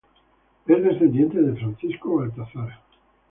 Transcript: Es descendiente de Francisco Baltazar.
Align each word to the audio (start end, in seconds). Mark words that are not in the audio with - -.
Es 0.65 0.83
descendiente 0.83 1.39
de 1.39 1.55
Francisco 1.57 2.15
Baltazar. 2.15 2.79